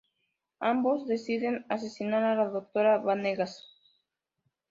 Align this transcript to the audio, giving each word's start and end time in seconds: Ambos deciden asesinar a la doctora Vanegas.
Ambos 0.61 1.05
deciden 1.05 1.63
asesinar 1.69 2.23
a 2.23 2.33
la 2.33 2.45
doctora 2.49 2.97
Vanegas. 2.97 3.69